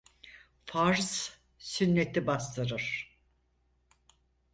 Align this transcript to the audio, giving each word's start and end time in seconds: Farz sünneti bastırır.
Farz 0.65 1.39
sünneti 1.57 2.27
bastırır. 2.27 3.17